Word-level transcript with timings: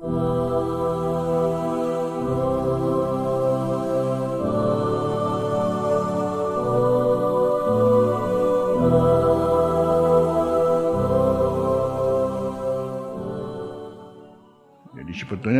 Sebetulnya 0.00 0.16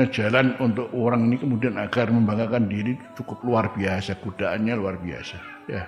jalan 0.09 0.57
untuk 0.57 0.89
orang 0.97 1.29
ini 1.29 1.37
kemudian 1.37 1.77
agar 1.77 2.09
membanggakan 2.09 2.65
diri 2.65 2.97
cukup 3.21 3.45
luar 3.45 3.77
biasa, 3.77 4.17
kudaannya 4.25 4.73
luar 4.73 4.97
biasa. 5.05 5.37
Ya. 5.69 5.85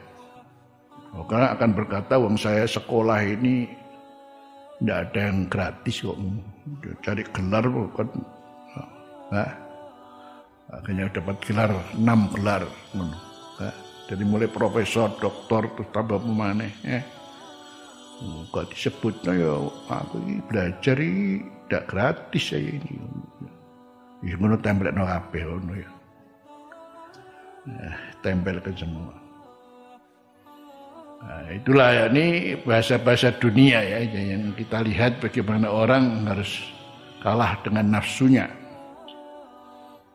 Karena 1.25 1.57
akan 1.57 1.73
berkata, 1.73 2.21
wong 2.21 2.37
saya 2.37 2.69
sekolah 2.69 3.25
ini 3.25 3.65
tidak 4.77 5.09
ada 5.09 5.21
yang 5.25 5.49
gratis 5.49 6.05
kok. 6.05 6.21
Cari 7.01 7.25
gelar 7.33 7.65
bukan. 7.65 8.42
Nah, 9.33 9.49
akhirnya 10.69 11.09
dapat 11.09 11.41
gelar 11.41 11.73
enam 11.97 12.29
gelar. 12.37 12.69
Nah, 12.93 13.73
dari 14.05 14.25
mulai 14.29 14.45
profesor, 14.53 15.09
doktor, 15.17 15.73
terus 15.73 15.89
tambah 15.97 16.21
pemane. 16.21 16.69
Ya. 16.85 17.01
Oh, 18.23 18.45
kok 18.53 18.71
disebutnya 18.71 19.35
ya 19.35 19.57
aku 19.89 20.21
ini 20.23 20.39
belajar 20.47 20.95
ini 21.01 21.43
tidak 21.67 21.89
gratis 21.89 22.55
saya 22.55 22.71
ini. 22.77 22.93
Ya 24.23 24.37
ngono 24.39 24.61
tempel 24.61 24.93
no 24.93 25.09
kabeh 25.09 25.43
ngono 25.43 25.73
ya. 25.81 25.91
Nah, 27.73 27.97
tempel 28.21 28.61
ke 28.61 28.71
semua. 28.77 29.17
Nah, 31.23 31.49
itulah 31.55 31.89
ya 31.91 32.05
ini 32.13 32.59
bahasa-bahasa 32.63 33.33
dunia 33.41 33.81
ya 33.81 33.99
yang 34.07 34.55
kita 34.55 34.85
lihat 34.85 35.19
bagaimana 35.23 35.73
orang 35.73 36.29
harus 36.29 36.69
kalah 37.25 37.59
dengan 37.65 37.97
nafsunya. 37.97 38.62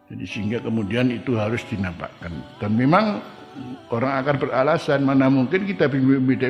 Jadi 0.07 0.23
sehingga 0.23 0.59
kemudian 0.63 1.11
itu 1.11 1.35
harus 1.35 1.59
dinampakkan. 1.67 2.31
Dan 2.63 2.79
memang 2.79 3.19
orang 3.91 4.23
akan 4.23 4.35
beralasan 4.39 5.03
mana 5.03 5.27
mungkin 5.27 5.67
kita 5.67 5.91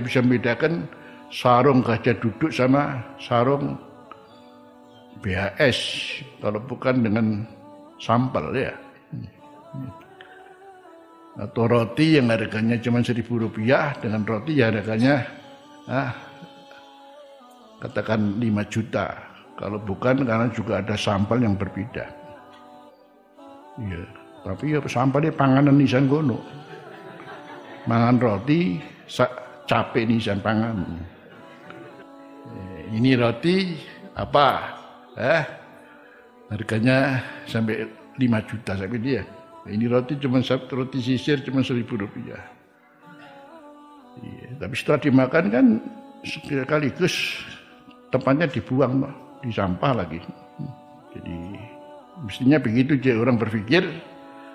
bisa 0.01 0.21
membedakan 0.21 0.85
sarung 1.33 1.81
gajah 1.81 2.15
duduk 2.21 2.53
sama 2.53 3.01
sarung 3.17 3.75
BHS 5.25 5.79
kalau 6.37 6.61
bukan 6.61 7.01
dengan 7.01 7.25
sampel 7.97 8.53
ya. 8.53 8.73
Atau 11.37 11.69
roti 11.69 12.17
yang 12.17 12.33
harganya 12.33 12.81
cuma 12.81 13.01
seribu 13.01 13.41
rupiah 13.41 13.93
dengan 13.97 14.25
roti 14.25 14.57
yang 14.57 14.73
harganya 14.73 15.25
ah, 15.89 16.13
katakan 17.81 18.37
5 18.37 18.73
juta. 18.73 19.17
Kalau 19.57 19.81
bukan 19.81 20.21
karena 20.21 20.45
juga 20.53 20.85
ada 20.85 20.93
sampel 20.93 21.41
yang 21.41 21.57
berbeda 21.57 22.26
iya 23.81 24.03
tapi 24.41 24.73
ya 24.73 24.79
sampelnya 24.85 25.33
panganan 25.35 25.75
nisan 25.75 26.09
gono 26.09 26.39
mangan 27.85 28.17
roti 28.19 28.81
capek 29.67 30.03
nisan 30.07 30.39
pangan 30.39 30.85
ini 32.87 33.19
roti 33.19 33.75
apa? 34.15 34.47
Eh, 35.17 35.43
harganya 36.53 37.19
sampai 37.43 37.83
5 38.15 38.47
juta 38.47 38.79
sampai 38.79 38.99
dia. 39.01 39.23
Ini 39.67 39.85
roti 39.91 40.15
cuma 40.15 40.39
roti 40.71 40.99
sisir 41.03 41.43
cuma 41.43 41.59
seribu 41.59 41.99
rupiah. 41.99 42.39
Iya, 44.17 44.49
tapi 44.57 44.73
setelah 44.73 44.99
dimakan 45.03 45.45
kan 45.51 45.65
sekaligus 46.23 47.43
tempatnya 48.09 48.47
dibuang 48.47 49.03
di 49.43 49.51
sampah 49.51 49.91
lagi. 49.93 50.23
Jadi 51.11 51.37
mestinya 52.25 52.57
begitu 52.57 52.97
dia 52.97 53.17
orang 53.17 53.37
berpikir 53.37 53.85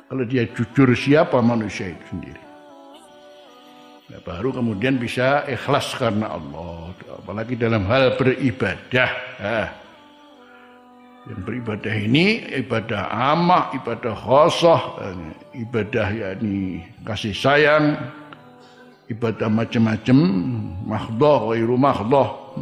kalau 0.09 0.25
dia 0.29 0.45
jujur 0.51 0.93
siapa 0.93 1.39
manusia 1.41 1.93
itu 1.93 2.05
sendiri. 2.13 2.43
Nah, 4.13 4.21
baru 4.21 4.53
kemudian 4.53 5.01
bisa 5.01 5.49
ikhlas 5.49 5.97
karena 5.97 6.37
Allah. 6.37 6.93
Apalagi 7.17 7.57
dalam 7.57 7.89
hal 7.89 8.13
beribadah. 8.21 9.11
Nah, 9.41 9.69
yang 11.33 11.41
beribadah 11.47 11.95
ini 11.97 12.45
ibadah 12.61 13.09
amah, 13.09 13.73
ibadah 13.73 14.13
khosoh, 14.13 15.01
ibadah 15.55 16.13
yakni 16.13 16.85
kasih 17.09 17.33
sayang, 17.33 17.97
ibadah 19.07 19.49
macam-macam, 19.49 20.19
mahdoh, 20.85 21.55
wairu 21.55 21.79
mahdoh. 21.81 22.53